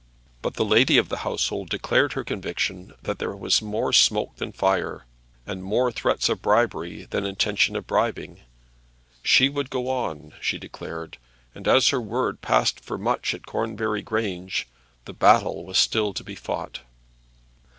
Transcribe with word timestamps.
But 0.41 0.55
the 0.55 0.65
lady 0.65 0.97
of 0.97 1.09
the 1.09 1.17
household 1.19 1.69
declared 1.69 2.13
her 2.13 2.23
conviction 2.23 2.95
that 3.03 3.19
there 3.19 3.35
was 3.35 3.61
more 3.61 3.93
smoke 3.93 4.37
than 4.37 4.51
fire, 4.51 5.05
and 5.45 5.63
more 5.63 5.91
threats 5.91 6.27
of 6.27 6.41
bribery 6.41 7.03
than 7.11 7.23
intention 7.23 7.75
of 7.75 7.85
bribing. 7.85 8.39
She 9.21 9.47
would 9.47 9.69
go 9.69 9.89
on, 9.89 10.33
she 10.41 10.57
declared; 10.57 11.19
and 11.53 11.67
as 11.67 11.89
her 11.89 12.01
word 12.01 12.41
passed 12.41 12.79
for 12.79 12.97
much 12.97 13.35
at 13.35 13.45
Cornbury 13.45 14.01
Grange, 14.01 14.67
the 15.05 15.13
battle 15.13 15.63
was 15.63 15.77
still 15.77 16.15
to 16.15 16.23
be 16.23 16.33
fought. 16.33 16.79